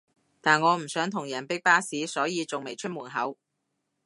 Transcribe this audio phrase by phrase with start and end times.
[0.41, 3.37] 但我唔想同人逼巴士所以仲未出門口